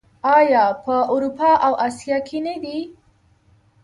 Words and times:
آیا 0.37 0.65
په 0.83 0.95
اروپا 1.13 1.51
او 1.65 1.73
اسیا 1.87 2.17
کې 2.27 2.39
نه 2.45 2.55
دي؟ 2.63 2.79